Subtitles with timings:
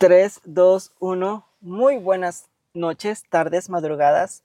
[0.00, 1.46] 3, 2, 1.
[1.60, 4.42] Muy buenas noches, tardes, madrugadas,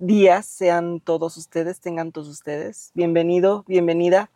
[0.00, 2.90] días, sean todos ustedes, tengan todos ustedes.
[2.94, 4.30] Bienvenido, bienvenida,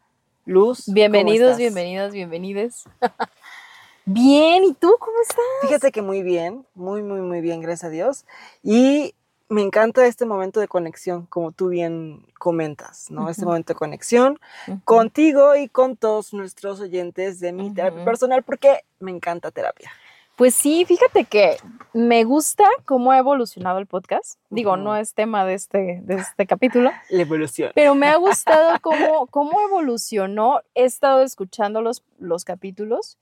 [0.47, 0.85] Luz.
[0.85, 2.85] ¿cómo Bienvenidos, bienvenidas, bienvenides.
[4.05, 5.45] Bien, ¿y tú cómo estás?
[5.63, 8.25] Fíjate que muy bien, muy, muy, muy bien, gracias a Dios.
[8.63, 9.17] Y
[9.49, 13.29] me encanta este momento de conexión, como tú bien comentas, ¿no?
[13.29, 14.39] Este momento de conexión
[14.85, 19.91] contigo y con todos nuestros oyentes de mi terapia personal, porque me encanta terapia.
[20.37, 21.59] Pues sí, fíjate que
[21.93, 24.39] me gusta cómo ha evolucionado el podcast.
[24.51, 27.71] Digo, no es tema de este, de este capítulo, La evolución.
[27.75, 30.61] pero me ha gustado cómo, cómo evolucionó.
[30.75, 33.17] He estado escuchando los, los capítulos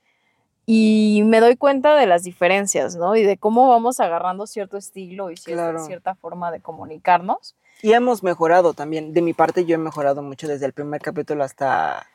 [0.64, 3.15] y me doy cuenta de las diferencias, ¿no?
[3.15, 5.84] Y de cómo vamos agarrando cierto estilo y cierta, Claro.
[5.87, 7.56] cierta forma de comunicarnos.
[7.82, 9.12] Y hemos mejorado también.
[9.12, 12.06] De mi parte, yo he mejorado mucho desde el primer capítulo hasta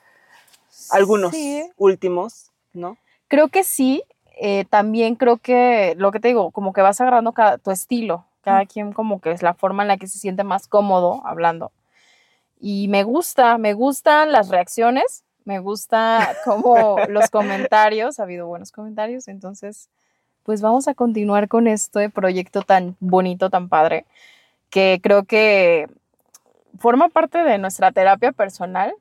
[0.89, 1.69] algunos Sí.
[1.75, 2.97] últimos, ¿no?
[3.27, 4.01] Creo que sí.
[4.39, 8.25] Eh, también creo que lo que te digo, como que vas agarrando cada, tu estilo.
[8.41, 11.73] Cada quien como que es la forma en la que se siente más cómodo hablando.
[12.59, 18.71] Y me gusta, me gustan las reacciones, me gusta como los comentarios, ha habido buenos
[18.71, 19.89] comentarios, entonces
[20.43, 24.05] pues vamos a continuar con este proyecto tan bonito, tan padre,
[24.69, 25.89] que creo que
[26.79, 28.93] forma parte de nuestra terapia personal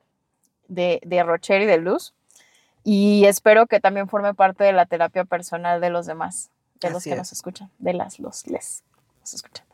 [0.67, 2.13] de, de Rocher y de Luz.
[2.89, 7.03] Y espero que también forme parte de la terapia personal de los demás, de los
[7.03, 7.17] que es.
[7.17, 8.81] nos escuchan, de las, los, les,
[9.19, 9.65] nos escuchan.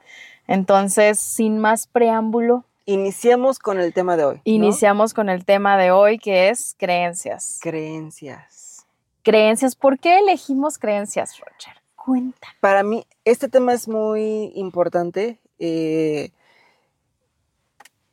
[0.47, 4.35] Entonces, sin más preámbulo, Iniciemos con el tema de hoy.
[4.37, 4.41] ¿no?
[4.45, 7.59] iniciamos con el tema de hoy, que es creencias.
[7.61, 8.87] Creencias.
[9.21, 11.75] Creencias, ¿por qué elegimos creencias, Roger?
[11.95, 12.47] Cuenta.
[12.61, 15.39] Para mí, este tema es muy importante.
[15.59, 16.31] eh,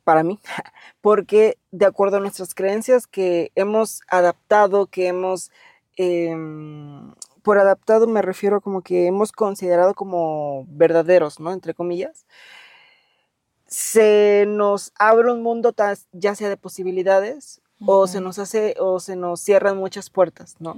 [0.01, 0.39] para mí,
[1.01, 5.51] porque de acuerdo a nuestras creencias que hemos adaptado, que hemos,
[5.97, 7.13] em,
[7.43, 11.53] por adaptado me refiero como que hemos considerado como verdaderos, ¿no?
[11.53, 12.27] Entre comillas,
[13.67, 15.75] se nos abre un mundo
[16.13, 20.75] ya sea de posibilidades o se nos hace o se nos cierran muchas puertas, ¿no?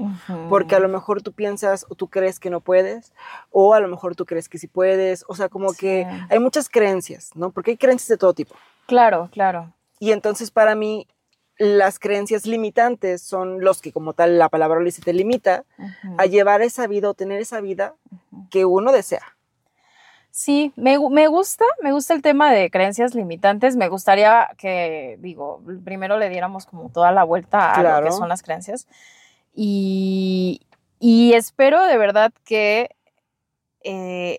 [0.48, 3.12] Porque a lo mejor tú piensas o tú crees que no puedes,
[3.50, 6.26] o a lo mejor tú crees que sí puedes, o sea, como que Sí.
[6.30, 7.50] hay muchas creencias, ¿no?
[7.50, 8.54] Porque hay creencias de todo tipo.
[8.86, 9.72] Claro, claro.
[9.98, 11.06] Y entonces para mí
[11.58, 15.64] las creencias limitantes son los que como tal la palabra lo dice te limita
[16.18, 17.94] a llevar esa vida o tener esa vida
[18.50, 19.36] que uno desea.
[20.32, 23.76] Sí, me, me gusta, me gusta el tema de creencias limitantes.
[23.76, 28.30] Me gustaría que, digo, primero le diéramos como toda la vuelta a lo que son
[28.30, 28.88] las creencias.
[29.54, 30.62] Y,
[30.98, 32.96] y espero de verdad que
[33.84, 34.38] eh,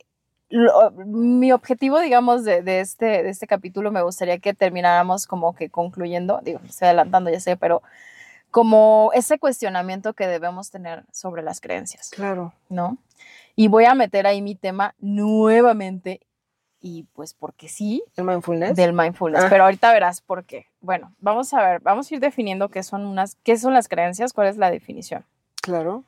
[0.55, 5.55] lo- mi objetivo, digamos, de, de este, de este capítulo me gustaría que termináramos como
[5.55, 7.81] que concluyendo, digo, estoy adelantando, ya sé, pero
[8.51, 12.11] como ese cuestionamiento que debemos tener sobre las creencias.
[12.11, 12.53] Claro.
[12.69, 12.97] ¿no?
[13.55, 16.21] Y voy a meter ahí mi tema nuevamente,
[16.79, 18.75] y pues porque sí, El mindfulness.
[18.75, 19.47] del mindfulness, Ah.
[19.49, 20.67] pero ahorita verás por qué.
[20.81, 24.33] Bueno, vamos a ver, vamos a ir definiendo qué son unas, qué son las creencias,
[24.33, 25.25] cuál es la definición.
[25.61, 26.03] Claro.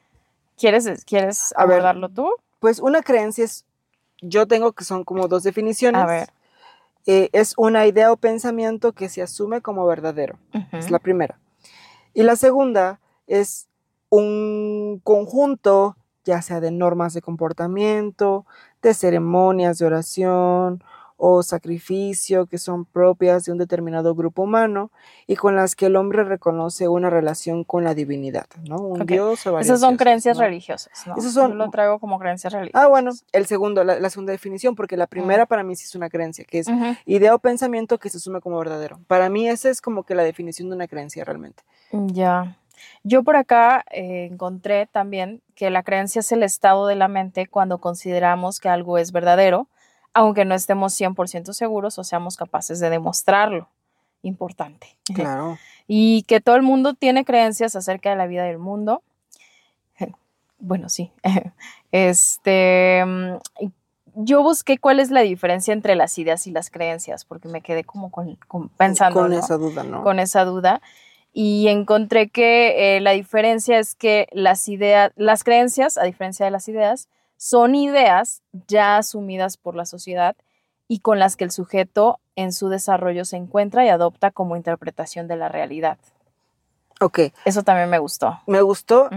[0.58, 1.76] ¿Quieres, quieres A ver.
[1.78, 2.30] abordarlo tú?
[2.60, 3.66] Pues una creencia es,
[4.28, 6.02] yo tengo que son como dos definiciones.
[6.02, 6.30] A ver.
[7.08, 10.40] Eh, es una idea o pensamiento que se asume como verdadero.
[10.72, 11.40] Es la primera.
[12.13, 13.68] Y la segunda es
[14.09, 18.46] un conjunto, ya sea de normas de comportamiento,
[18.81, 20.84] de ceremonias de oración
[21.18, 24.92] o sacrificio que son propias de un determinado grupo humano
[25.28, 28.78] y con las que el hombre reconoce una relación con la divinidad, ¿no?
[28.78, 30.44] Un dios o varios Esas son dioses, creencias ¿no?
[30.44, 31.22] religiosas, ¿no?
[31.22, 32.84] Son- Yo lo traigo como creencias religiosas.
[32.86, 35.96] Ah, bueno, el segundo, la, la segunda definición, porque la primera para mí sí es
[35.96, 36.68] una creencia, que es
[37.06, 39.00] idea o pensamiento que se asume como verdadero.
[39.08, 41.64] Para mí esa es como que la definición de una creencia realmente.
[41.92, 42.58] Ya.
[43.03, 47.47] Yo por acá eh, encontré también que la creencia es el estado de la mente
[47.47, 49.70] cuando consideramos que algo es verdadero,
[50.16, 53.70] aunque no estemos 100% seguros o seamos capaces de demostrarlo.
[54.24, 54.98] Importante.
[55.14, 55.59] Claro.
[55.88, 59.03] Y que todo el mundo tiene creencias acerca de la vida del mundo.
[60.58, 61.12] Bueno, sí.
[61.92, 63.35] Este, mm,
[64.16, 67.84] yo busqué cuál es la diferencia entre las ideas y las creencias, porque me quedé
[67.84, 69.40] como con, con- pensando Con ¿no?
[69.40, 70.02] esa duda, ¿no?
[70.03, 70.82] con esa duda
[71.34, 76.52] y encontré que eh, la diferencia es que las ideas, las creencias, a diferencia de
[76.52, 80.35] las ideas, son ideas ya asumidas por la sociedad
[80.87, 85.28] y con las que el sujeto en su desarrollo se encuentra y adopta como interpretación
[85.28, 85.97] de la realidad.
[87.02, 88.40] Ok, Eso también me gustó.
[88.47, 89.09] me gustó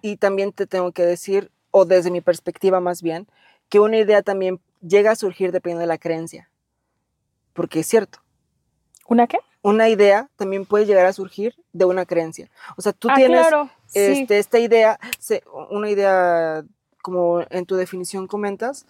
[0.00, 3.26] y también te tengo que decir, o desde mi perspectiva más bien,
[3.68, 6.48] que una idea también llega a surgir dependiendo de la creencia.
[7.52, 8.20] Porque es cierto,
[9.08, 9.38] ¿Una qué?
[9.62, 12.50] una idea también puede llegar a surgir de una creencia.
[12.76, 13.70] O sea, tú ah, tienes claro.
[13.86, 13.98] sí.
[13.98, 14.98] este, esta idea,
[15.70, 16.64] una idea
[17.06, 18.84] como en tu definición comentas,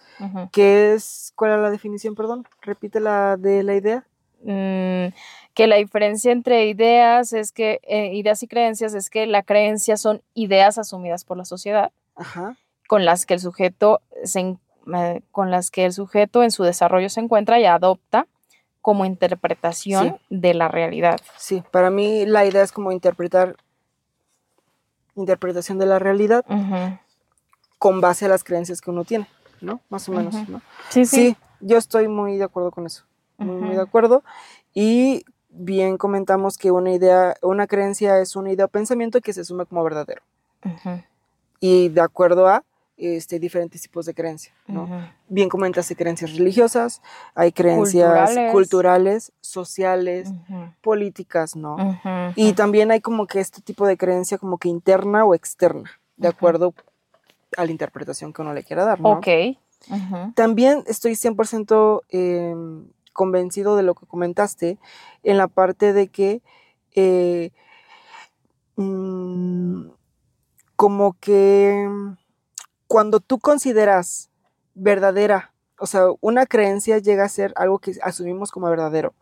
[0.51, 2.47] que es, ¿cuál es la definición, perdón?
[2.63, 4.07] Repite la de la idea.
[4.41, 5.13] Mm,
[5.53, 9.97] que la diferencia entre ideas es que, eh, ideas y creencias es que la creencia
[9.97, 11.91] son ideas asumidas por la sociedad,
[12.87, 14.57] con las que el sujeto se,
[14.95, 18.25] eh, con las que el sujeto en su desarrollo se encuentra y adopta
[18.81, 21.19] como interpretación de la realidad.
[21.37, 23.57] Sí, para mí la idea es como interpretar
[25.13, 26.43] interpretación de la realidad
[27.77, 29.27] con base a las creencias que uno tiene,
[29.61, 29.81] ¿no?
[29.89, 30.61] Más o menos, ¿no?
[30.89, 31.15] Sí, sí.
[31.15, 33.03] Sí, yo estoy muy de acuerdo con eso,
[33.37, 34.23] muy, de acuerdo.
[34.73, 39.41] Y bien comentamos que una idea, una creencia es una idea o pensamiento que se
[39.41, 40.21] asume como verdadero.
[41.59, 42.63] Y de acuerdo a
[42.97, 44.89] este, diferentes tipos de creencias, ¿no?
[45.29, 47.01] Bien comentaste creencias religiosas,
[47.35, 50.31] hay creencias culturales, sociales,
[50.81, 51.99] políticas, ¿no?
[52.35, 56.27] Y también hay como que este tipo de creencia como que interna o externa, de
[56.27, 56.73] acuerdo
[57.55, 59.11] a la interpretación que uno le quiera dar, ¿no?
[59.11, 59.27] Ok.
[60.35, 64.79] También estoy 100% em, convencido de lo que comentaste
[65.23, 66.41] en la parte de que
[66.93, 67.51] eh,
[68.75, 69.89] mm,
[70.75, 71.87] como que
[72.87, 74.29] cuando tú consideras
[74.73, 79.13] verdadera, o sea, una creencia llega a ser algo que asumimos como verdadero,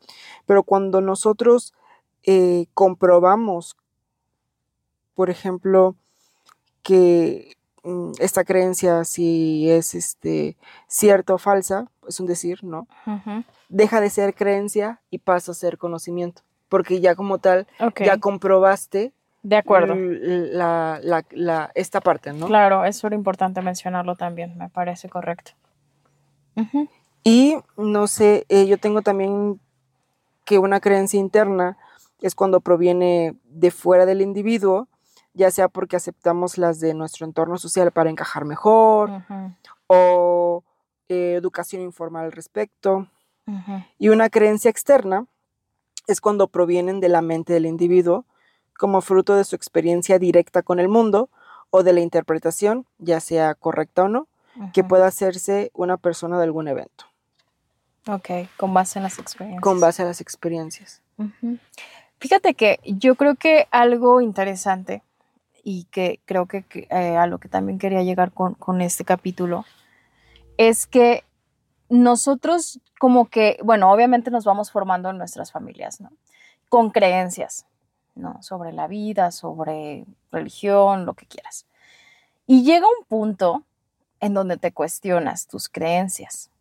[0.45, 1.73] pero cuando nosotros
[2.23, 3.77] eh, comprobamos,
[5.13, 5.95] por ejemplo,
[6.81, 7.54] que
[8.19, 12.87] esta creencia si es este, cierta o falsa, es un decir, ¿no?
[13.69, 17.67] Deja de ser creencia y pasa a ser conocimiento, porque ya como tal,
[17.97, 19.93] ya comprobaste de acuerdo.
[19.95, 22.47] La, la, esta parte, ¿no?
[22.47, 25.51] Claro, eso era importante mencionarlo también, me parece correcto.
[27.23, 29.59] Y no sé, eh, yo tengo también
[30.45, 31.77] que una creencia interna
[32.21, 34.87] es cuando proviene de fuera del individuo,
[35.35, 39.11] ya sea porque aceptamos las de nuestro entorno social para encajar mejor
[39.87, 40.63] o
[41.09, 43.07] eh, educación informal al respecto.
[43.99, 45.27] Y una creencia externa
[46.07, 48.25] es cuando provienen de la mente del individuo
[48.77, 51.29] como fruto de su experiencia directa con el mundo
[51.69, 54.27] o de la interpretación, ya sea correcta o no,
[54.73, 57.05] que pueda hacerse una persona de algún evento.
[58.07, 59.61] Ok, con base en las experiencias.
[59.61, 61.01] Con base en las experiencias.
[62.19, 65.03] Fíjate que yo creo que algo interesante
[65.65, 69.65] y que creo que, eh, a lo que también quería llegar con, con este capítulo
[70.57, 71.23] es que
[71.89, 76.11] nosotros como que, bueno, obviamente nos vamos formando en nuestras familias, ¿no?
[76.69, 77.65] Con creencias,
[78.13, 78.41] ¿no?
[78.43, 81.65] Sobre la vida, sobre religión, lo que quieras.
[82.45, 83.63] Y llega un punto
[84.19, 86.51] en donde te cuestionas tus creencias,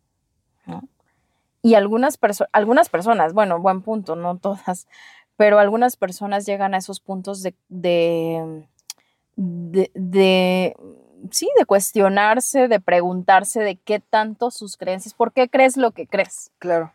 [1.61, 2.19] Y algunas,
[2.51, 4.87] algunas personas, bueno, buen punto, no todas,
[5.37, 8.65] pero algunas personas llegan a esos puntos de,
[9.35, 10.75] de,
[11.31, 16.07] sí, de cuestionarse, de preguntarse de qué tanto sus creencias, ¿por qué crees lo que
[16.07, 16.51] crees?
[16.59, 16.93] Claro.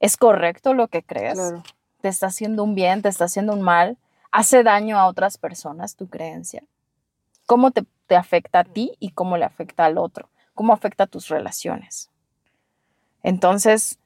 [0.00, 1.34] ¿Es correcto lo que crees?
[1.34, 1.62] Claro
[2.00, 3.98] te está haciendo un bien, te está haciendo un mal,
[4.30, 6.62] hace daño a otras personas tu creencia.
[7.46, 7.84] ¿Cómo te,
[8.14, 10.28] afecta a ti y cómo le afecta al otro?
[10.54, 12.10] ¿Cómo afecta a tus relaciones?
[13.22, 13.98] Entonces,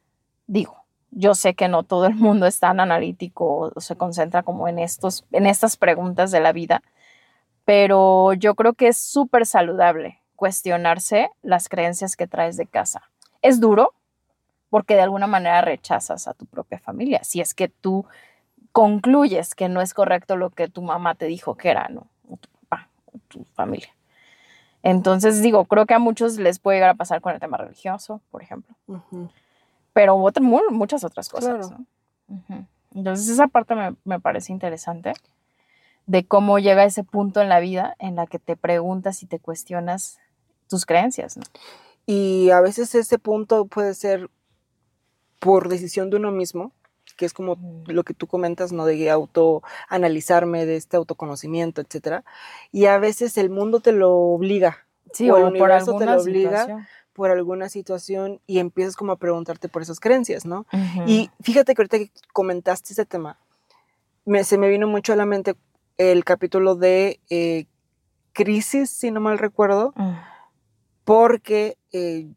[0.47, 4.69] digo, yo sé que no todo el mundo es tan analítico o se concentra como
[4.69, 6.83] en, estos, en estas preguntas de la vida,
[7.65, 13.11] pero yo creo que es súper saludable cuestionarse las creencias que traes de casa.
[13.43, 13.95] Es duro,
[14.71, 17.23] porque de alguna manera rechazas a tu propia familia.
[17.23, 18.07] Si es que tú
[18.73, 22.09] concluyes que no es correcto lo que tu mamá te dijo que era, ¿no?
[22.29, 23.95] O tu papá, o tu familia.
[24.83, 28.21] Entonces, digo, creo que a muchos les puede llegar a pasar con el tema religioso,
[28.31, 28.75] por ejemplo.
[29.93, 30.19] Pero
[30.71, 31.73] muchas otras cosas.
[32.95, 35.13] Entonces, esa parte me, me, parece interesante
[36.07, 39.39] de cómo llega ese punto en la vida en la que te preguntas y te
[39.39, 40.19] cuestionas
[40.69, 41.37] tus creencias.
[41.37, 41.43] ¿no?
[42.07, 44.29] Y a veces ese punto puede ser
[45.39, 46.73] por decisión de uno mismo,
[47.17, 48.85] que es como lo que tú comentas, ¿no?
[48.85, 52.25] De autoanalizarme, de este autoconocimiento, etcétera.
[52.71, 54.87] Y a veces el mundo te lo obliga.
[55.13, 59.69] Sí, o, el universo te lo obliga por alguna situación y empiezas como a preguntarte
[59.69, 60.65] por esas creencias, ¿no?
[61.07, 63.39] Y fíjate que ahorita que comentaste ese tema,
[64.25, 65.55] me, se me vino mucho a la mente
[65.99, 67.67] el capítulo de eh,
[68.33, 70.13] Crisis, si no mal recuerdo, mm.
[71.05, 72.29] porque eh,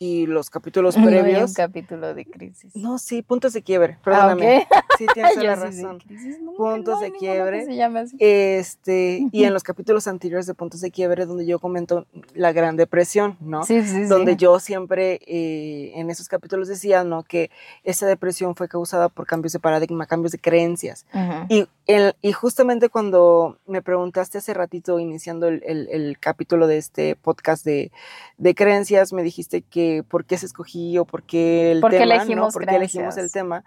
[0.00, 1.50] y los capítulos No hay previos.
[1.50, 2.74] un capítulo de crisis.
[2.76, 4.58] No, sí, puntos de quiebre, Ah, perdóname.
[4.70, 4.78] ok.
[4.98, 6.00] Sí, tienes la razón.
[6.00, 7.64] crisis, no, que Puntos no de quiebre.
[7.66, 8.16] se llame así.
[8.18, 12.76] Este, y en los capítulos anteriores de Puntos de Quiebre, donde yo comento la Gran
[12.76, 13.62] Depresión, ¿no?
[13.62, 14.04] Sí, sí, sí.
[14.06, 17.22] Donde yo siempre eh, en esos capítulos decía, ¿no?
[17.22, 17.48] Que
[17.84, 21.06] esa depresión fue causada por cambios de paradigma, cambios de creencias.
[21.48, 26.76] Y, el- y justamente cuando me preguntaste hace ratito, iniciando el, el- el capítulo de
[26.76, 27.90] este podcast de,
[28.36, 31.98] de creencias, me dijiste que por qué se escogí o por qué el ¿Por qué
[31.98, 32.52] tema, elegimos ¿no?
[32.52, 33.64] ¿Por qué elegimos el tema?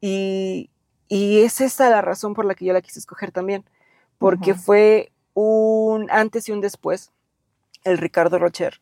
[0.00, 0.70] Y,
[1.08, 3.64] y es esa la razón por la que yo la quise escoger también,
[4.18, 7.12] porque fue un antes y un después,
[7.84, 8.80] el Ricardo Rocher,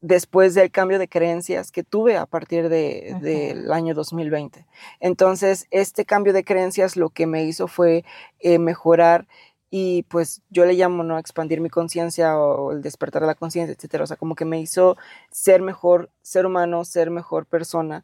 [0.00, 3.20] después del cambio de creencias que tuve a partir de- Ujú.
[3.24, 4.66] del año 2020.
[5.00, 8.04] Entonces, este cambio de creencias lo que me hizo fue
[8.38, 9.26] eh, mejorar
[9.70, 11.18] y pues yo le llamo, ¿no?
[11.18, 14.04] Expandir mi conciencia o el despertar de la conciencia, etcétera.
[14.04, 14.96] O sea, como que me hizo
[15.30, 18.02] ser mejor ser humano, ser mejor persona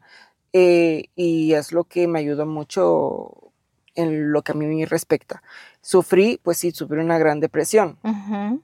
[0.53, 3.51] eh, y es lo que me ayudó mucho
[3.95, 5.41] en lo que a mí respecta.
[5.81, 8.61] Sufrí, pues sí, sufrí una gran depresión, Ujú.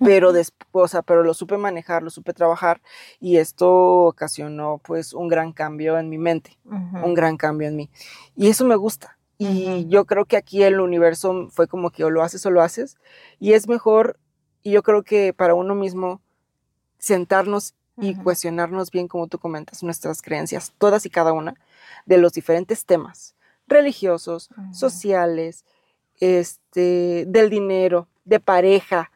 [0.00, 2.80] Pero después, o sea, pero lo supe manejar, lo supe trabajar
[3.20, 7.90] y esto ocasionó pues un gran cambio en mi mente, un gran cambio en mí.
[8.34, 9.18] Y eso me gusta.
[9.36, 12.62] Y yo creo que aquí el universo fue como que o lo haces o lo
[12.62, 12.96] haces.
[13.40, 14.18] Y es mejor,
[14.62, 16.20] y yo creo que para uno mismo,
[16.98, 21.54] sentarnos y cuestionarnos bien, como tú comentas, nuestras creencias, todas y cada una,
[22.06, 23.34] de los diferentes temas
[23.66, 25.64] religiosos, sociales,
[26.20, 29.10] este, del dinero, de pareja,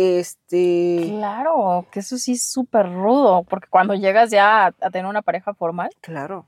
[0.00, 5.06] este, Claro, que eso sí es súper rudo, porque cuando llegas ya a, a tener
[5.06, 6.46] una pareja formal, claro.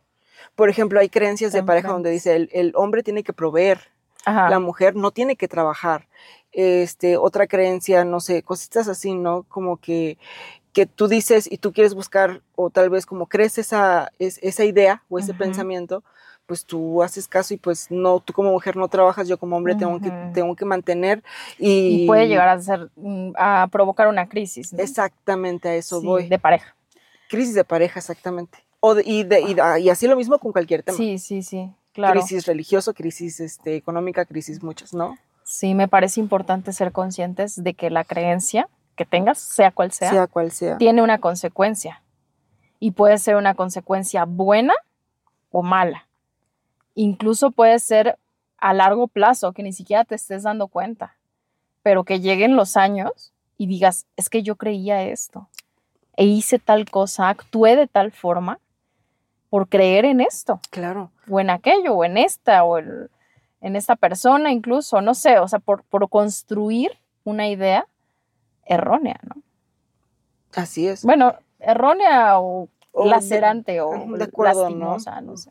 [0.55, 3.81] Por ejemplo, hay creencias de pareja donde dice el, el hombre tiene que proveer,
[4.25, 6.09] ajá, la mujer no tiene que trabajar.
[6.53, 9.45] Este, otra creencia, no sé, cositas así, ¿no?
[9.45, 10.19] Como que,
[10.73, 14.65] que tú dices y tú quieres buscar, o tal vez como crees esa, es- esa
[14.65, 16.03] idea o ese pensamiento,
[16.53, 19.75] pues tú haces caso y pues no, tú como mujer no trabajas, yo como hombre
[19.75, 21.23] tengo, que, tengo que mantener
[21.59, 24.79] y, y puede llegar a ser, mm, a provocar una crisis, ¿no?
[24.83, 26.29] Exactamente a eso Sí, voy.
[26.29, 26.77] de pareja.
[27.31, 28.59] Crisis de pareja, exactamente.
[28.81, 30.99] O de- y, de- y, da- y así lo mismo con cualquier tema.
[30.99, 32.21] Sí, sí, sí, claro.
[32.21, 35.17] Crisis religioso, crisis este, económica, crisis muchas, ¿no?
[35.43, 40.11] Sí, me parece importante ser conscientes de que la creencia que tengas, sea cual sea,
[40.11, 40.77] Sea cual sea.
[40.77, 42.03] tiene una consecuencia.
[42.79, 44.75] Y puede ser una consecuencia buena
[45.51, 46.09] o mala.
[46.95, 48.19] Incluso puede ser
[48.59, 51.17] a largo plazo, que ni siquiera te estés dando cuenta,
[51.83, 55.49] pero que lleguen los años y digas, es que yo creía esto,
[56.17, 58.59] e hice tal cosa, actué de tal forma
[59.51, 61.11] por creer en esto, Claro.
[61.29, 63.09] o en aquello, o en esta, o en,
[63.61, 66.93] en esta persona incluso, no sé, o sea, por, por construir
[67.25, 67.87] una idea
[68.65, 69.43] errónea, ¿no?
[70.55, 71.05] Así es.
[71.05, 74.93] Bueno, errónea o, O de- lacerante o de acuerdo, ¿no?
[74.97, 75.51] lastimosa, no, sé.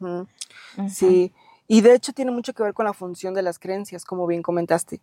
[0.90, 1.34] Sí,
[1.68, 4.42] y de hecho tiene mucho que ver con la función de las creencias, como bien
[4.42, 5.02] comentaste.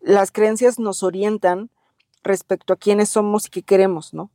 [0.00, 1.70] Las creencias nos orientan
[2.22, 4.30] respecto a quiénes somos y qué queremos, ¿no?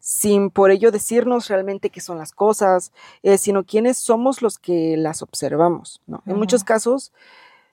[0.00, 4.96] Sin por ello decirnos realmente qué son las cosas, eh, sino quiénes somos los que
[4.96, 6.22] las observamos, ¿no?
[6.26, 7.12] En muchos casos,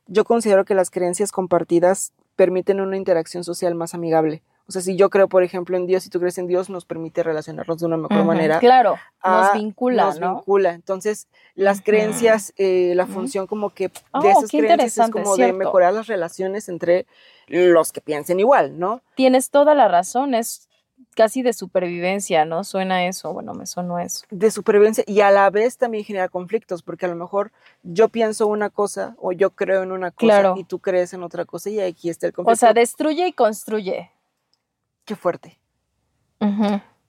[0.07, 4.43] yo considero que las creencias compartidas permiten una interacción social más amigable.
[4.67, 6.85] O sea, si yo creo, por ejemplo, en Dios y tú crees en Dios, nos
[6.85, 10.35] permite relacionarnos de una mejor manera Claro, nos vincula, nos ¿no?
[10.37, 10.73] vincula.
[10.73, 15.53] Entonces, las creencias, eh, la función como que Oh, de esas creencias es como de
[15.53, 17.05] mejorar las relaciones entre
[17.47, 19.01] los que piensen igual, ¿no?
[19.15, 20.67] Tienes toda la razón, es
[21.15, 22.63] casi de supervivencia, ¿no?
[22.63, 24.25] Suena eso, bueno, me sonó eso.
[24.31, 27.51] De supervivencia y a la vez también genera conflictos, porque a lo mejor
[27.83, 30.55] yo pienso una cosa o yo creo en una cosa Claro.
[30.57, 32.59] y tú crees en otra cosa y aquí está el O conflicto.
[32.59, 34.09] sea, destruye y construye.
[35.05, 35.59] Qué fuerte.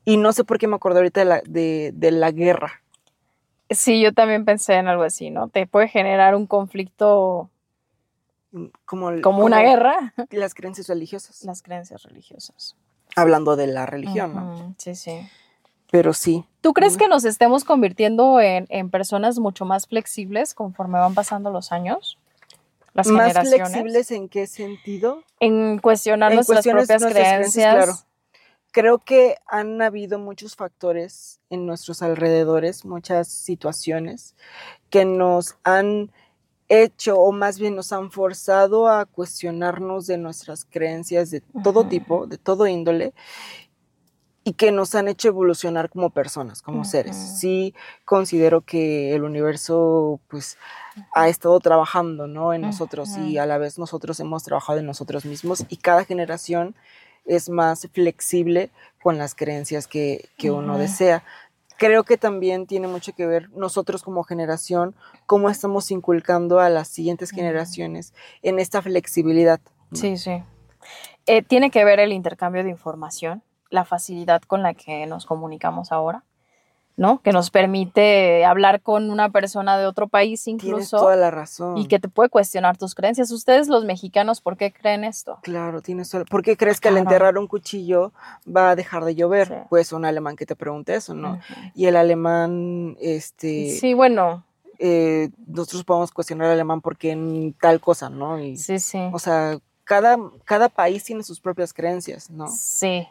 [0.04, 2.82] Y no sé por qué me acordé ahorita de la, de, de la guerra.
[3.68, 5.48] Sí, yo también pensé en algo así, ¿no?
[5.48, 7.50] Te puede generar un conflicto
[8.52, 10.14] mm, Como, el- como una como guerra.
[10.30, 11.42] Las creencias religiosas.
[11.44, 12.76] Las creencias religiosas.
[13.16, 14.74] Hablando de la religión, ¿no?
[14.78, 15.26] Sí, sí.
[15.90, 16.44] Pero sí.
[16.60, 21.50] ¿Tú crees que nos estemos convirtiendo en, en personas mucho más flexibles conforme van pasando
[21.50, 22.18] los años?
[22.96, 23.68] Las ¿Más generaciones.
[23.68, 25.22] flexibles en qué sentido?
[25.40, 27.36] En cuestionar En nuestras propias nuestras creencias.
[27.38, 27.92] creencias, claro.
[28.72, 34.34] Creo que han habido muchos factores en nuestros alrededores, muchas situaciones
[34.90, 36.10] que nos han
[36.68, 42.26] hecho o más bien nos han forzado a cuestionarnos de nuestras creencias de todo tipo,
[42.26, 43.14] de todo índole
[44.46, 47.16] y que nos han hecho evolucionar como personas, como seres.
[47.16, 47.74] Sí
[48.04, 50.56] considero que el universo pues
[51.12, 52.54] ha estado trabajando, ¿no?
[52.54, 56.76] En nosotros y a la vez nosotros hemos trabajado en nosotros mismos y cada generación
[57.24, 58.70] es más flexible
[59.02, 61.24] con las creencias que, que uno desea.
[61.76, 64.94] creo que también tiene mucho que ver nosotros como generación,
[65.26, 69.58] cómo estamos inculcando a las siguientes generaciones en esta flexibilidad.
[69.92, 70.40] Sí, sí.
[71.26, 75.92] Eh, tiene que ver el intercambio de información, la facilidad con la que nos comunicamos
[75.92, 76.24] ahora.
[76.96, 77.20] ¿no?
[77.20, 80.76] Que nos permite hablar con una persona de otro país incluso.
[80.76, 81.76] Tienes toda la razón.
[81.76, 83.30] Y que te puede cuestionar tus creencias.
[83.30, 85.38] Ustedes los mexicanos, ¿por qué creen esto?
[85.42, 86.24] Claro, tienes toda...
[86.24, 88.12] ¿Por qué crees que al enterrar un cuchillo
[88.48, 89.64] va a dejar de llover?
[89.68, 91.38] Pues un alemán que te pregunte eso, ¿no?
[91.74, 93.76] Y el alemán, este...
[93.78, 94.44] Sí, bueno.
[94.78, 98.38] Eh, nosotros podemos cuestionar al alemán porque en tal cosa, ¿no?
[98.56, 98.98] sí, sí.
[99.12, 102.48] O sea, cada, cada país tiene sus propias creencias, ¿no?
[102.48, 103.06] Sí.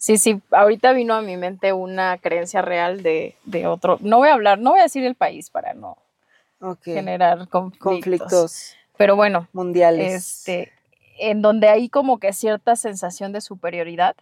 [0.00, 3.98] Sí, sí, ahorita vino a mi mente una creencia real de, otro.
[4.00, 5.98] No voy a hablar, no voy a decir el país para no
[6.82, 8.76] generar conflictos.
[8.96, 10.14] Pero bueno, mundiales.
[10.14, 10.72] Este,
[11.18, 14.16] en donde hay como que cierta sensación de superioridad.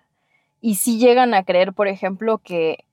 [0.61, 2.85] Y si llegan a creer, por ejemplo, que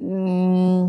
[0.00, 0.88] mm,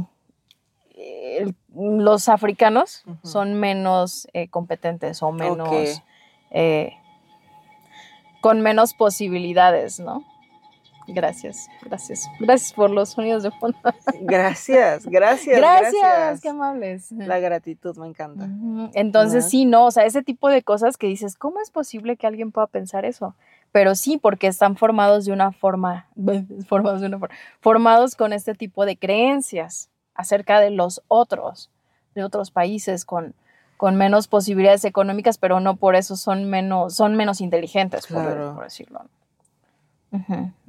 [1.75, 6.01] los africanos son menos eh, competentes o menos.
[6.49, 6.91] Eh,
[8.41, 10.23] con menos posibilidades, ¿no?
[11.07, 12.29] Gracias, gracias.
[12.39, 13.77] Gracias por los sonidos de fondo.
[14.21, 15.57] Gracias, gracias.
[15.57, 17.11] Gracias, qué amables.
[17.11, 18.49] La gratitud me encanta.
[18.93, 22.27] Entonces, sí, no, o sea, ese tipo de cosas que dices, ¿cómo es posible que
[22.27, 23.35] alguien pueda pensar eso?
[23.71, 26.07] Pero sí, porque están formados de una forma,
[26.67, 31.69] formados de una forma, formados con este tipo de creencias acerca de los otros,
[32.15, 33.35] de otros países con,
[33.77, 38.63] con menos posibilidades económicas, pero no por eso son menos, son menos inteligentes, por, por
[38.63, 39.01] decirlo.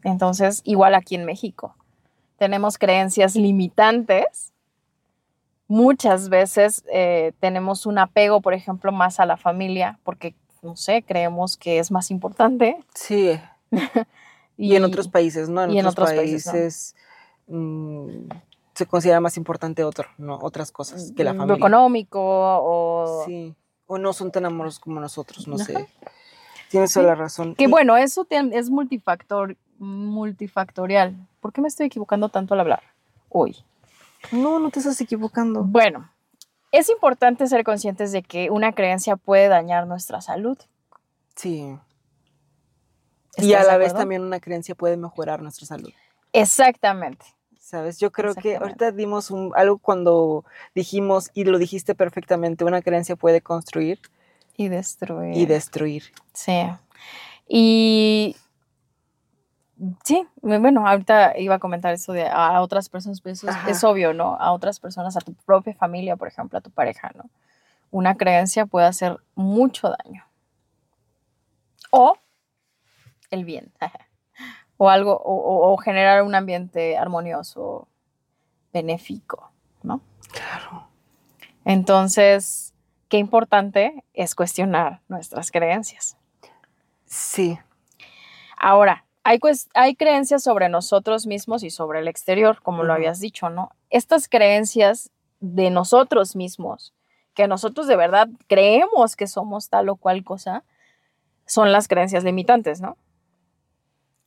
[0.02, 1.74] Entonces, igual aquí en México,
[2.38, 4.52] tenemos creencias limitantes.
[5.68, 11.02] Muchas veces eh, tenemos un apego, por ejemplo, más a la familia, porque, no sé,
[11.02, 12.76] creemos que es más importante.
[12.94, 13.40] Sí.
[14.56, 15.64] y, en otros países, ¿no?
[15.64, 16.94] En, otros, países,
[17.48, 18.28] mm,
[18.74, 20.38] se considera más importante otro, ¿no?
[20.40, 21.46] Otras cosas que la familia.
[21.46, 23.24] Lo económico o...
[23.26, 23.54] Sí.
[23.88, 25.88] O no son tan amorosos como nosotros, no sé.
[26.68, 27.54] Tienes toda la razón.
[27.54, 31.14] Que bueno, eso es multifactor, multifactorial.
[31.40, 32.82] ¿Por qué me estoy equivocando tanto al hablar
[33.28, 33.56] hoy?
[34.32, 35.62] No, no te estás equivocando.
[35.62, 36.10] Bueno,
[36.72, 40.58] es importante ser conscientes de que una creencia puede dañar nuestra salud.
[41.34, 41.78] Sí.
[43.36, 45.92] Y a la vez también una creencia puede mejorar nuestra salud.
[46.32, 47.26] Exactamente.
[47.60, 47.98] ¿Sabes?
[47.98, 53.16] Yo creo que ahorita dimos un, algo cuando dijimos, y lo dijiste perfectamente, una creencia
[53.16, 54.00] puede construir
[54.56, 55.36] y destruir.
[55.36, 56.04] Y destruir.
[56.32, 56.66] Sí.
[57.48, 58.36] Y
[60.04, 64.14] sí, bueno, ahorita iba a comentar eso de a otras personas, pero eso es, obvio,
[64.14, 64.36] ¿no?
[64.36, 67.28] A otras personas, a tu propia familia, por ejemplo, a tu pareja, ¿no?
[67.90, 70.24] Una creencia puede hacer mucho daño.
[71.90, 72.18] O
[73.30, 73.72] el bien.
[74.76, 77.88] o algo, o, o generar un ambiente armonioso,
[78.72, 79.50] benéfico,
[79.82, 80.00] ¿no?
[80.32, 80.88] Claro.
[81.64, 82.74] Entonces,
[83.08, 86.16] qué importante es cuestionar nuestras creencias.
[87.06, 87.58] Sí.
[88.56, 89.38] Ahora, hay,
[89.74, 93.70] hay creencias sobre nosotros mismos y sobre el exterior, como lo habías dicho, ¿no?
[93.90, 96.94] Estas creencias de nosotros mismos,
[97.34, 100.64] que nosotros de verdad creemos que somos tal o cual cosa,
[101.44, 102.96] son las creencias limitantes, ¿no?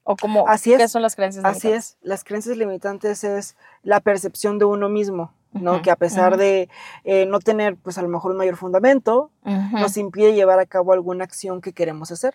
[0.03, 0.79] O como, Así es.
[0.79, 1.65] ¿qué son las creencias limitantes?
[1.65, 5.33] Así es, las creencias limitantes es la percepción de uno mismo.
[5.51, 5.81] ¿No?
[5.81, 6.69] que a pesar de
[7.03, 10.93] eh, no tener, pues a lo mejor un mayor fundamento, nos impide llevar a cabo
[10.93, 12.33] alguna acción que queremos hacer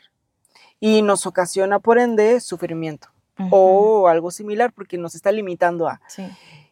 [0.80, 3.08] y nos ocasiona, por ende, sufrimiento
[3.50, 6.00] o algo similar porque nos está limitando a.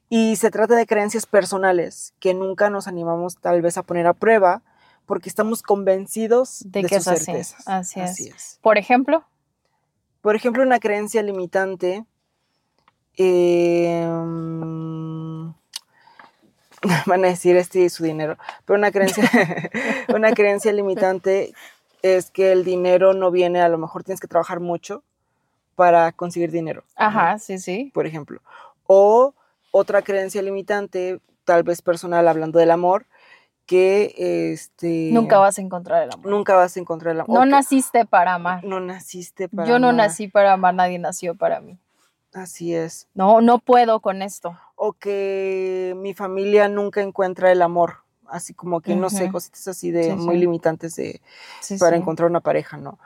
[0.08, 4.12] Y se trata de creencias personales que nunca nos animamos tal vez a poner a
[4.12, 4.62] prueba
[5.06, 7.66] porque estamos convencidos de, que sus certezas.
[7.66, 8.58] Así, es.
[8.60, 9.24] Por ejemplo.
[10.20, 12.04] Por ejemplo, una creencia limitante.
[13.16, 14.06] Eh,
[17.06, 19.24] van a decir este es su dinero, pero una creencia,
[20.14, 21.52] una creencia limitante
[22.02, 25.02] es que el dinero no viene, a lo mejor tienes que trabajar mucho
[25.74, 26.84] para conseguir dinero.
[26.96, 27.90] Ajá, sí, sí.
[27.94, 28.40] Por ejemplo.
[28.86, 29.34] O
[29.70, 33.06] otra creencia limitante, tal vez personal, hablando del amor,
[33.66, 34.14] que
[34.62, 35.10] este...
[35.12, 36.26] Nunca vas a encontrar el amor.
[36.26, 37.38] Nunca vas a encontrar el amor.
[37.38, 38.64] No naciste para amar.
[38.64, 41.78] No naciste para Yo no nací para amar, nadie nació para mí.
[42.32, 43.08] Así es.
[43.14, 44.58] No, no puedo con esto.
[44.74, 47.96] O que mi familia nunca encuentra el amor.
[48.26, 51.20] Así como que, no sé, cositas así de muy limitantes de,
[51.78, 52.98] para encontrar una pareja, ¿no?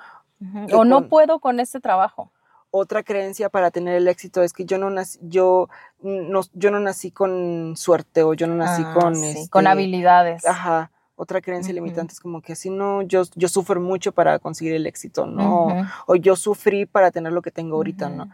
[0.73, 2.31] O no puedo con este trabajo.
[2.71, 5.69] Otra creencia para tener el éxito es que yo no nací, yo
[6.01, 10.47] no, yo no nací con suerte o yo no nací ah, con, con este, habilidades.
[10.47, 10.91] Ajá.
[11.19, 14.87] Otra creencia limitante es como que así no, yo, yo sufro mucho para conseguir el
[14.87, 15.89] éxito, ¿no?
[16.07, 18.29] O yo sufrí para tener lo que tengo ahorita, ¿no?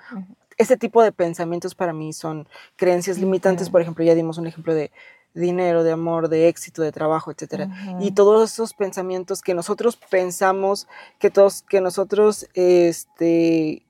[0.58, 3.70] Ese tipo de pensamientos para mí son creencias limitantes.
[3.70, 4.90] Por ejemplo, ya dimos un ejemplo de
[5.34, 7.68] dinero, de amor, de éxito, de trabajo, etcétera.
[8.00, 10.88] Y todos esos pensamientos que nosotros pensamos,
[11.18, 13.82] que todos, que nosotros, este,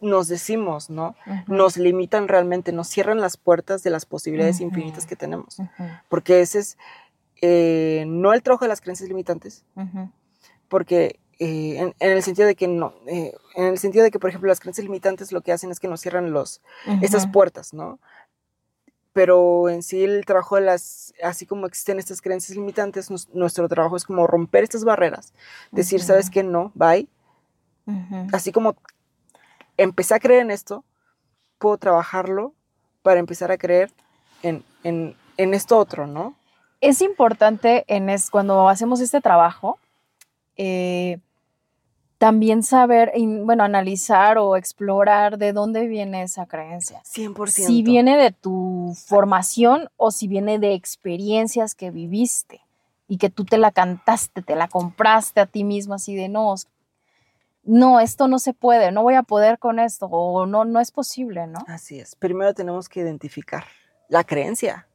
[0.00, 1.14] nos decimos, ¿no?
[1.46, 5.58] Nos limitan realmente, nos cierran las puertas de las posibilidades infinitas que tenemos.
[6.08, 6.78] Porque ese es
[7.40, 9.64] eh, no el trabajo de las creencias limitantes,
[10.68, 14.30] porque eh, en, el sentido de que no, eh, en el sentido de que, por
[14.30, 16.60] ejemplo, las creencias limitantes lo que hacen es que nos cierran los,
[17.02, 17.98] esas puertas, ¿no?
[19.12, 23.96] Pero en sí el trabajo de las, así como existen estas creencias limitantes, nuestro trabajo
[23.96, 25.32] es como romper estas barreras,
[25.72, 26.42] decir, ¿sabes qué?
[26.42, 27.08] No, bye.
[28.32, 28.76] Así como
[29.76, 30.84] empecé a creer en esto,
[31.58, 32.52] puedo trabajarlo
[33.02, 33.90] para empezar a creer
[34.42, 36.36] en, en, en esto otro, ¿no?
[36.80, 39.78] es importante en es, cuando hacemos este trabajo,
[40.56, 41.18] eh,
[42.18, 43.12] también saber,
[43.44, 47.00] bueno, analizar o explorar de dónde viene esa creencia.
[47.04, 47.46] 100%.
[47.46, 52.60] Si viene de tu formación o si viene de experiencias que viviste
[53.06, 56.56] y que tú te la cantaste, te la compraste a ti mismo así de no,
[57.62, 60.90] no, esto no se puede, no voy a poder con esto o no, no es
[60.90, 61.60] posible, ¿no?
[61.68, 62.16] Así es.
[62.16, 63.64] Primero tenemos que identificar
[64.08, 64.87] la creencia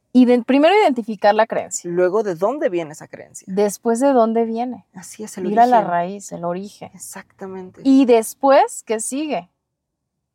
[0.46, 1.90] primero identificar la creencia.
[1.90, 3.46] Luego, ¿de dónde viene esa creencia?
[3.50, 4.86] Después, ¿de dónde viene?
[4.94, 6.90] Así es, el Ir a la raíz, el origen.
[6.94, 7.80] Exactamente.
[7.84, 9.50] Y después, ¿qué sigue?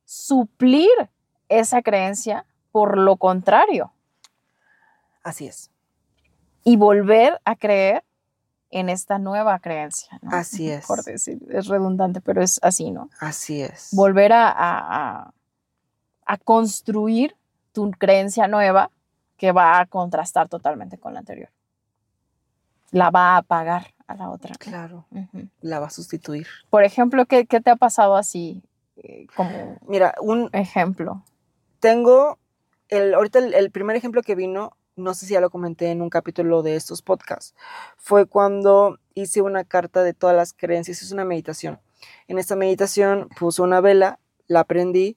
[0.04, 0.90] Suplir
[1.48, 3.94] esa creencia por lo contrario.
[5.24, 5.72] Así es.
[6.66, 8.04] Y volver a creer
[8.72, 10.20] en esta nueva creencia.
[10.30, 10.86] Así es.
[10.86, 13.10] Por decir, es redundante, pero es así, ¿no?
[13.22, 13.90] Así es.
[13.94, 15.34] Volver a, a,
[16.26, 17.38] a construir
[17.72, 18.92] tu creencia nueva
[19.40, 21.50] que va a contrastar totalmente con la anterior.
[22.92, 24.54] La va a apagar a la otra.
[24.60, 25.08] Claro,
[25.62, 26.46] la va a sustituir.
[26.70, 28.62] Por ejemplo, ¿qué, te ha pasado así?
[28.98, 31.24] Eh, como Mira, un ejemplo.
[31.80, 32.38] Tengo,
[32.90, 36.10] el, ahorita el, primer ejemplo que vino, no sé si ya lo comenté en un
[36.10, 37.56] capítulo de estos podcasts,
[37.96, 41.80] fue cuando hice una carta de todas las creencias, es una meditación.
[42.28, 45.16] En esta meditación puse una vela, la prendí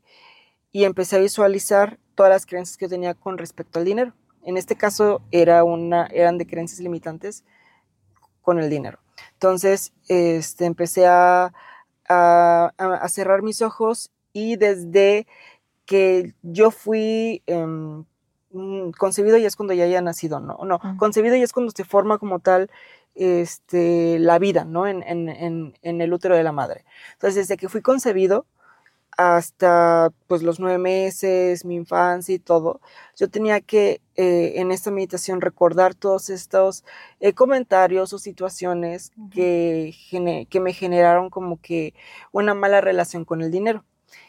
[0.70, 4.12] y empecé a visualizar todas las creencias que yo tenía con respecto al dinero.
[4.44, 7.44] En este caso era una, eran de creencias limitantes
[8.42, 8.98] con el dinero.
[9.34, 11.52] Entonces este, empecé a,
[12.08, 15.26] a, cerrar mis ojos y desde
[15.86, 20.58] que yo fui mm, concebido ya es cuando ya haya nacido, ¿no?
[20.64, 22.70] No, concebido ya es cuando se forma como tal
[23.14, 24.86] este, la vida, ¿no?
[24.86, 26.84] En, en, en, el útero de la madre.
[27.14, 28.46] Entonces, desde que fui concebido,
[29.16, 32.80] hasta pues los nueve meses, mi infancia y todo,
[33.16, 36.84] yo tenía que eh, en esta meditación recordar todos estos
[37.20, 39.94] eh, comentarios o situaciones que,
[40.48, 41.94] que me generaron como que
[42.32, 43.84] una mala relación con el dinero.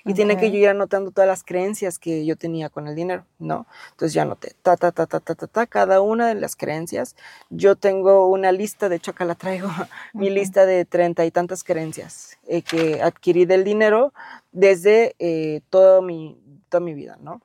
[0.06, 3.26] Y tiene que yo ir anotando todas las creencias que yo tenía con el dinero,
[3.40, 3.66] ¿no?
[3.92, 7.16] Entonces ya anoté, ta, ta, ta, ta, ta, ta, ta, cada una de las creencias.
[7.50, 9.70] Yo tengo una lista, de hecho acá la traigo,
[10.14, 14.14] mi lista de treinta y tantas creencias eh, que adquirí del dinero
[14.52, 16.38] desde eh, toda, mi,
[16.70, 17.42] toda mi vida, ¿no?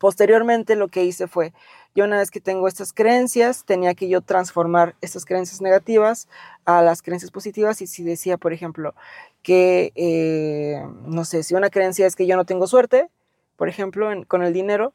[0.00, 1.52] Posteriormente lo que hice fue,
[1.94, 6.26] yo una vez que tengo estas creencias, tenía que yo transformar estas creencias negativas
[6.64, 8.94] a las creencias positivas y si decía, por ejemplo,
[9.42, 13.10] que, eh, no sé, si una creencia es que yo no tengo suerte,
[13.56, 14.94] por ejemplo, con el dinero,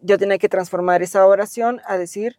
[0.00, 2.38] yo tenía que transformar esa oración a decir,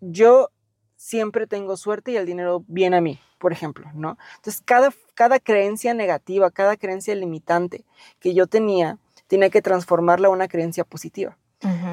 [0.00, 0.50] yo
[0.94, 4.18] siempre tengo suerte y el dinero viene a mí, por ejemplo, ¿no?
[4.36, 7.84] Entonces, cada, cada creencia negativa, cada creencia limitante
[8.20, 8.98] que yo tenía,
[9.30, 11.38] tenía que transformarla a una creencia positiva.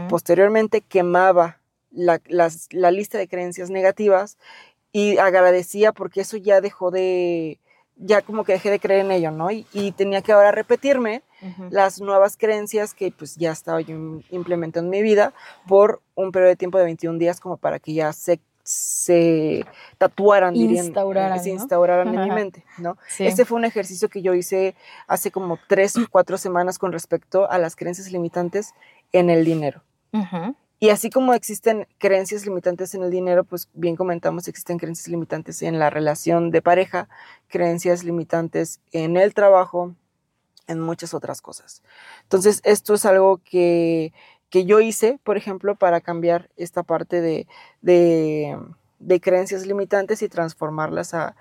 [0.10, 1.60] Posteriormente quemaba
[1.92, 2.20] la,
[2.92, 4.38] lista de creencias negativas
[4.92, 7.60] y agradecía porque eso ya dejó de,
[7.96, 9.52] ya como que dejé de creer en ello, ¿no?
[9.52, 11.22] Y, tenía que ahora repetirme
[11.70, 13.96] las nuevas creencias que pues ya estaba yo
[14.32, 15.34] implementando en mi vida
[15.68, 19.66] por un periodo de tiempo de 21 días como para que ya se, se
[19.98, 22.98] tatuaran, instauraran, se instauraran en mi mente, ¿no?
[23.18, 24.76] Este fue un ejercicio que yo hice
[25.08, 28.74] hace como tres o cuatro semanas con respecto a las creencias limitantes
[29.14, 29.84] en el dinero.
[30.80, 35.62] Y así como existen creencias limitantes en el dinero, pues bien comentamos, existen creencias limitantes
[35.62, 37.08] en la relación de pareja,
[37.48, 39.96] creencias limitantes en el trabajo,
[40.68, 41.84] en muchas otras cosas.
[42.24, 44.12] Entonces, esto es algo que,
[44.52, 47.48] yo hice, por ejemplo, para cambiar esta parte de,
[47.82, 51.36] de, creencias limitantes y transformarlas a,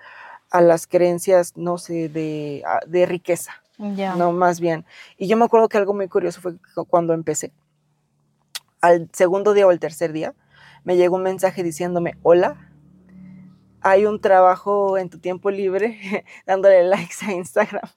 [0.51, 3.53] las creencias, no sé, de, de riqueza.
[3.77, 4.85] No, más bien.
[5.17, 6.55] Y yo me acuerdo que algo muy curioso fue
[6.87, 7.51] cuando empecé
[8.81, 10.33] al segundo día o el tercer día,
[10.83, 12.71] me llegó un mensaje diciéndome, hola,
[13.81, 17.89] hay un trabajo en tu tiempo libre dándole likes a Instagram.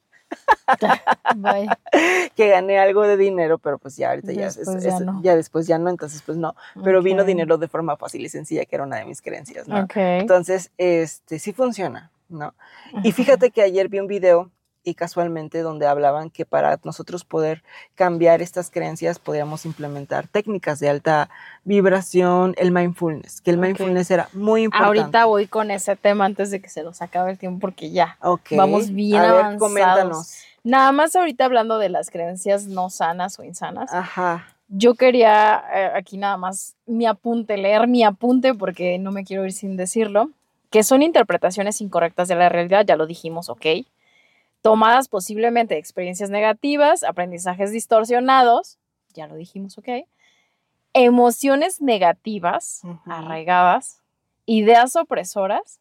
[2.37, 4.49] que gané algo de dinero, pero pues ya ahorita ya,
[5.23, 8.65] ya, después ya no, entonces pues no, pero vino dinero de forma fácil y sencilla,
[8.65, 9.87] que era una de mis creencias, ¿no?
[9.95, 12.55] Entonces, este, sí funciona, ¿no?
[13.03, 14.51] Y fíjate que ayer vi un video
[14.83, 17.63] y casualmente donde hablaban que para nosotros poder
[17.95, 21.29] cambiar estas creencias podíamos implementar técnicas de alta
[21.65, 25.01] vibración, el mindfulness, que el mindfulness era muy importante.
[25.01, 28.19] Ahorita voy con ese tema antes de que se nos acabe el tiempo porque ya
[28.51, 30.35] vamos bien A ver, Coméntanos.
[30.63, 33.93] Nada más ahorita hablando de las creencias no sanas o insanas.
[33.93, 34.47] Ajá.
[34.69, 39.45] Yo quería eh, aquí nada más mi apunte, leer mi apunte porque no me quiero
[39.45, 40.31] ir sin decirlo,
[40.71, 43.67] que son interpretaciones incorrectas de la realidad, ya lo dijimos, ok
[44.63, 48.79] tomadas posiblemente de experiencias negativas, aprendizajes distorsionados,
[49.15, 49.89] ya lo dijimos, ok,
[50.93, 54.03] emociones negativas, arraigadas,
[54.47, 55.81] ideas opresoras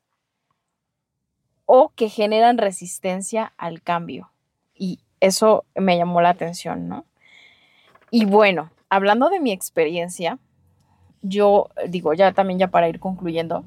[1.66, 4.32] o que generan resistencia al cambio.
[4.74, 7.06] Y eso me llamó la atención, ¿no?
[8.12, 10.40] Y bueno, hablando de mi experiencia,
[11.22, 13.66] yo digo, ya también ya para ir concluyendo,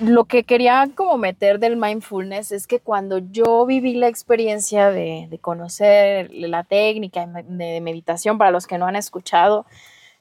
[0.00, 5.38] lo que quería como meter del mindfulness es que cuando yo viví la experiencia de,
[5.40, 9.66] conocer la técnica de meditación, para los que no han escuchado,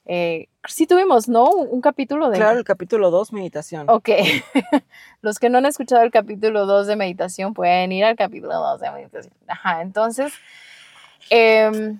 [0.05, 1.49] eh, sí tuvimos, ¿no?
[1.49, 2.37] Un, capítulo de...
[2.37, 3.89] Claro, el capítulo 2, meditación.
[3.89, 4.09] Ok.
[5.21, 8.81] los que no han escuchado el capítulo 2 de meditación pueden ir al capítulo 2
[8.81, 9.33] de meditación.
[9.47, 10.33] Ajá, entonces...
[11.29, 11.99] Em,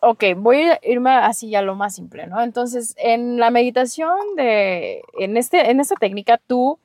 [0.00, 2.40] ok, voy a irme así a lo más simple, ¿no?
[2.42, 6.78] Entonces, en la meditación de, en, este, en esta técnica, tú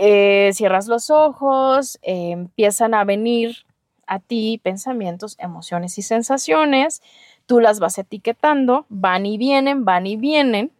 [0.00, 3.64] eh, cierras los ojos, eh, empiezan a venir
[4.06, 7.02] a ti pensamientos, emociones y sensaciones,
[7.46, 10.72] tú las vas etiquetando, van y vienen, van y vienen.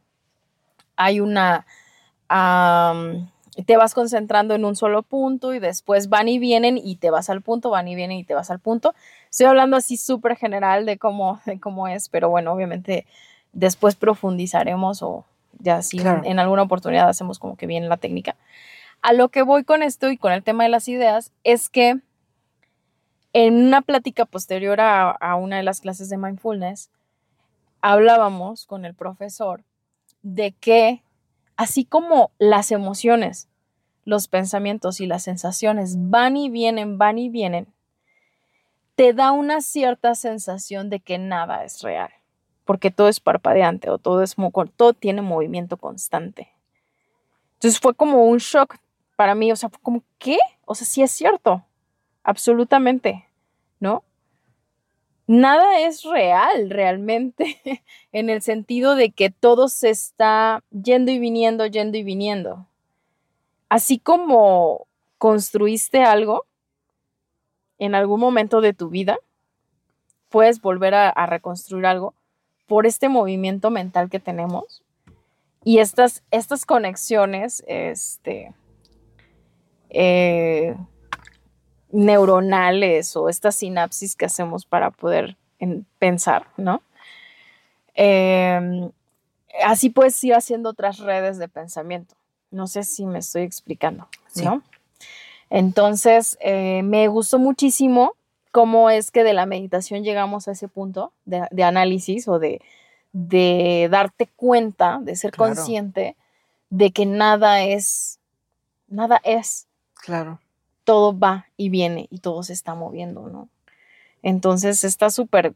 [0.96, 1.66] Hay una,
[3.66, 7.30] te vas concentrando en un solo punto y después van y vienen y te vas
[7.30, 8.94] al punto, van y vienen y te vas al punto.
[9.30, 13.06] Estoy hablando así súper general de cómo, de cómo es, pero bueno, obviamente
[13.52, 15.24] después profundizaremos o
[15.58, 18.36] ya si en, alguna oportunidad hacemos como que viene la técnica.
[19.00, 22.00] A lo que voy con esto y con el tema de las ideas es que
[23.32, 26.90] en una plática posterior a, una de las clases de mindfulness,
[27.80, 29.62] hablábamos con el profesor
[30.22, 31.02] de que
[31.56, 33.48] así como las emociones,
[34.04, 37.68] los pensamientos y las sensaciones van y vienen, van y vienen,
[38.94, 42.10] te da una cierta sensación de que nada es real,
[42.64, 44.34] porque todo es parpadeante o todo, es,
[44.74, 46.48] todo tiene movimiento constante.
[47.54, 48.76] Entonces fue como un shock
[49.18, 50.38] para mí, o sea, como, ¿qué?
[50.64, 51.64] O sea, sí es cierto,
[52.22, 53.26] absolutamente,
[53.80, 54.04] ¿no?
[55.26, 57.60] Nada es real realmente,
[58.12, 62.68] en el sentido de que todo se está yendo y viniendo, yendo y viniendo.
[63.68, 64.86] Así como
[65.18, 66.46] construiste algo
[67.80, 69.18] en algún momento de tu vida,
[70.28, 72.14] puedes volver a, a reconstruir algo
[72.68, 74.84] por este movimiento mental que tenemos
[75.64, 78.54] y estas, estas conexiones, este,
[79.90, 80.76] eh,
[81.90, 85.36] neuronales o estas sinapsis que hacemos para poder
[85.98, 86.82] pensar, ¿no?
[87.94, 88.90] Em,
[89.64, 92.14] así puedes ir haciendo otras redes de pensamiento.
[92.50, 94.62] No sé si me estoy explicando, ¿no?
[95.50, 98.12] Entonces, eh, me gustó muchísimo
[98.52, 102.60] cómo es que de la meditación llegamos a ese punto de, análisis o de,
[103.90, 106.16] darte cuenta, de ser consciente
[106.70, 108.18] de que nada es,
[108.88, 109.67] nada es,
[109.98, 110.40] Claro.
[110.84, 113.48] Todo va y viene y todo se está moviendo, ¿no?
[114.22, 115.54] Entonces está súper,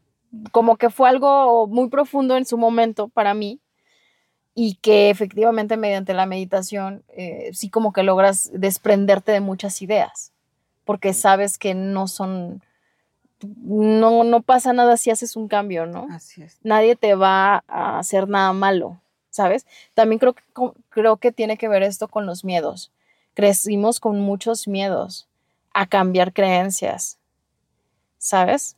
[0.50, 3.60] como que fue algo muy profundo en su momento para mí
[4.54, 10.32] y que efectivamente mediante la meditación eh, sí como que logras desprenderte de muchas ideas,
[10.84, 12.62] porque sabes que no son,
[13.40, 16.06] no, no pasa nada si haces un cambio, ¿no?
[16.10, 16.58] Así es.
[16.62, 19.00] Nadie te va a hacer nada malo,
[19.30, 19.66] ¿sabes?
[19.94, 20.42] También creo que,
[20.90, 22.92] creo que tiene que ver esto con los miedos
[23.34, 25.28] crecimos con muchos miedos
[25.74, 27.18] a cambiar creencias,
[28.18, 28.76] ¿sabes?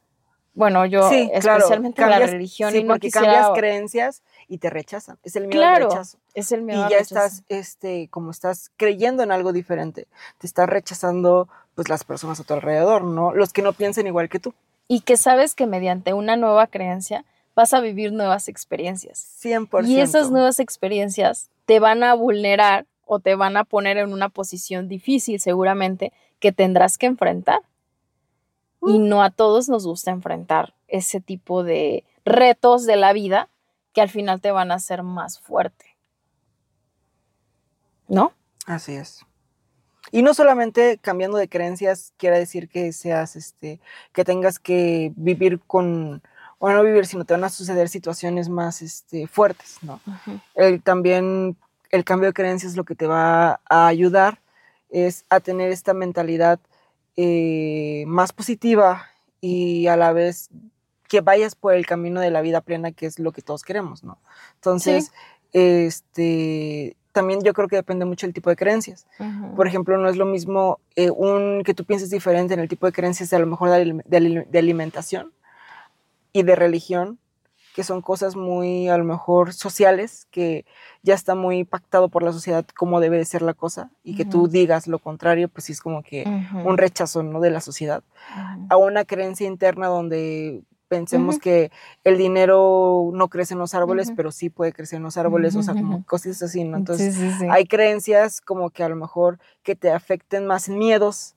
[0.54, 5.18] Bueno, yo especialmente la religión sí, y porque cambias creencias y te rechazan.
[5.24, 6.18] Es el miedo al rechazo.
[6.32, 10.06] Es el miedo y ya estás, este, como estás creyendo en algo diferente,
[10.38, 13.34] te estás rechazando, pues las personas a tu alrededor, ¿no?
[13.34, 14.54] Los que no piensen igual que tú.
[14.86, 17.24] Y que sabes que mediante una nueva creencia
[17.56, 19.36] vas a vivir nuevas experiencias.
[19.42, 19.86] 100%.
[19.88, 24.28] Y esas nuevas experiencias te van a vulnerar o te van a poner en una
[24.28, 27.60] posición difícil seguramente que tendrás que enfrentar.
[28.86, 33.48] Y no a todos nos gusta enfrentar ese tipo de retos de la vida
[33.94, 35.94] que al final te van a hacer más fuerte.
[38.08, 38.32] ¿no?
[38.66, 39.20] Así es.
[40.10, 43.80] Y no solamente cambiando de creencias quiere decir que seas, este,
[44.12, 46.22] que tengas que vivir con,
[46.58, 50.00] o no vivir, sino te van a suceder situaciones más este, fuertes, ¿no?
[50.84, 51.56] también
[51.94, 54.40] el cambio de creencias lo que te va a ayudar
[54.90, 56.58] es a tener esta mentalidad
[57.16, 59.06] eh, más positiva
[59.40, 60.50] y a la vez
[61.08, 64.02] que vayas por el camino de la vida plena, que es lo que todos queremos,
[64.02, 64.18] ¿no?
[64.54, 65.12] Entonces,
[65.52, 69.06] este, también yo creo que depende mucho del tipo de creencias.
[69.54, 72.86] Por ejemplo, no es lo mismo eh, un, que tú pienses diferente en el tipo
[72.86, 75.32] de creencias de a lo mejor de, alimentación
[76.32, 77.20] y de religión,
[77.74, 80.64] que son cosas muy a lo mejor sociales, que
[81.02, 84.24] ya está muy pactado por la sociedad cómo debe de ser la cosa, y que
[84.24, 86.24] tú digas lo contrario, pues sí es como que
[86.64, 87.40] un rechazo ¿no?
[87.40, 88.04] de la sociedad,
[88.68, 91.72] a una creencia interna donde pensemos que
[92.04, 95.62] el dinero no crece en los árboles, pero sí puede crecer en los árboles, o
[95.64, 96.76] sea, como cosas así, ¿no?
[96.76, 97.18] Entonces,
[97.50, 101.34] hay creencias como que a lo mejor que te afecten más miedos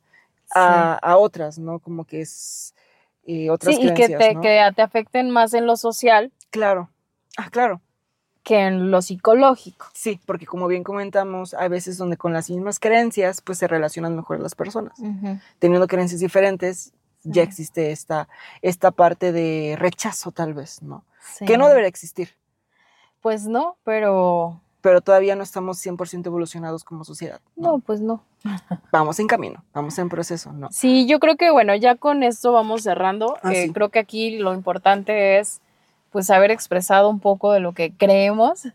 [0.53, 1.79] a, otras, ¿no?
[1.79, 2.75] Como que es
[3.27, 6.31] eh, otras sí, y que te, que te afecten más en lo social.
[6.49, 6.89] Claro,
[7.35, 7.81] ah, claro.
[8.43, 9.87] Que en lo psicológico.
[9.93, 14.15] Sí, porque como bien comentamos, hay veces donde con las mismas creencias, pues se relacionan
[14.15, 14.97] mejor las personas.
[15.59, 18.29] Teniendo creencias diferentes, ya existe esta,
[18.61, 21.03] esta parte de rechazo tal vez, ¿no?
[21.45, 22.29] Que no debería existir.
[23.19, 24.61] Pues no, pero...
[24.87, 27.41] Pero todavía no estamos 100% evolucionados como sociedad.
[27.57, 27.79] ¿no?
[27.79, 28.23] pues no.
[28.89, 30.69] Vamos en camino, vamos en proceso, ¿no?
[30.71, 33.35] Sí, yo creo que bueno, ya con esto vamos cerrando.
[33.43, 35.59] Ah, eh, creo que aquí lo importante es
[36.09, 38.69] pues haber expresado un poco de lo que creemos.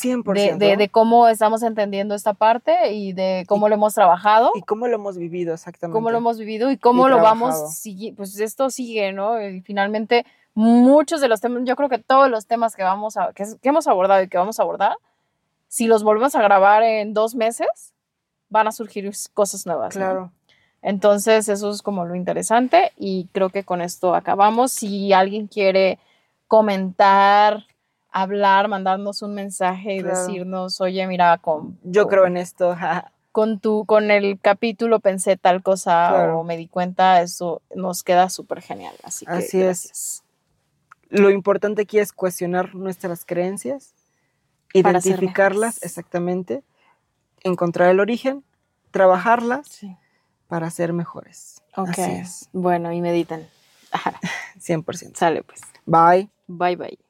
[0.00, 0.58] 100%.
[0.58, 4.52] De, de, cómo estamos entendiendo esta parte y de cómo lo hemos trabajado.
[4.54, 5.92] Y cómo lo hemos vivido, exactamente.
[5.92, 7.56] Cómo lo hemos vivido y cómo lo vamos,
[8.16, 9.42] pues esto sigue, ¿no?
[9.42, 13.32] Y finalmente muchos de los temas, yo creo que todos los temas que, vamos a,
[13.32, 14.96] que, hemos abordado y que vamos a abordar,
[15.68, 17.94] si los volvemos a grabar en dos meses,
[18.48, 19.94] van a surgir cosas nuevas.
[19.94, 20.32] Claro.
[20.80, 24.72] Entonces, eso es como lo interesante y creo que con esto acabamos.
[24.72, 25.98] Si alguien quiere
[26.46, 27.66] comentar,
[28.10, 31.78] hablar, mandarnos un mensaje y decirnos, oye, mira, con...
[31.82, 32.76] Yo creo en esto.
[33.32, 38.30] con tu, con el capítulo pensé tal cosa o me di cuenta, eso nos queda
[38.30, 38.94] súper genial.
[39.02, 40.24] Así que Así es.
[41.08, 43.94] Lo importante aquí es cuestionar nuestras creencias,
[44.72, 46.62] identificarlas exactamente,
[47.42, 48.44] encontrar el origen,
[48.90, 49.80] trabajarlas
[50.46, 51.62] para ser mejores.
[51.76, 51.90] Ok.
[51.90, 52.48] Así es.
[52.52, 53.48] Bueno, y mediten.
[54.58, 55.16] 100%.
[55.16, 55.60] Sale pues.
[55.86, 56.30] Bye.
[56.46, 57.07] Bye bye.